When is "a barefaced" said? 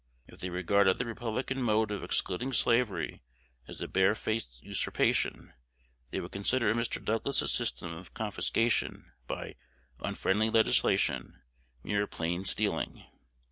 3.81-4.57